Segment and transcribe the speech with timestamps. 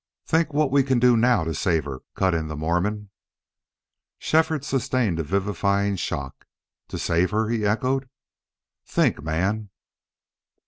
[0.25, 3.11] "Think what we can do NOW to save her," cut in the Mormon.
[4.17, 6.47] Shefford sustained a vivifying shock.
[6.87, 8.09] "To save her?" he echoed.
[8.83, 9.69] "Think, man!"